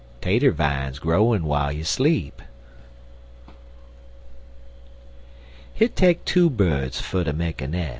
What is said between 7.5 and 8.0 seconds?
a nes'.